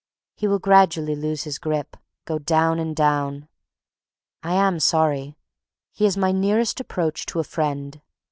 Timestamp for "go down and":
2.25-2.95